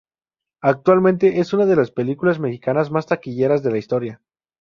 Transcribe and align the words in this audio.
Actualmente, 0.63 1.41
es 1.41 1.53
una 1.53 1.67
de 1.67 1.75
las 1.75 1.91
películas 1.91 2.39
mexicanas 2.39 2.89
más 2.89 3.05
taquilleras 3.05 3.61
de 3.61 3.69
la 3.69 3.77
historia. 3.77 4.19